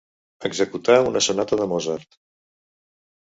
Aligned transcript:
Executar 0.47 0.95
una 1.09 1.21
sonata 1.27 1.59
de 1.61 1.67
Mozart. 1.73 2.17